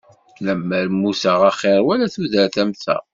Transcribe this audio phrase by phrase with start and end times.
[0.45, 2.97] Lemmer mmuteɣ axir wala tudert am ta.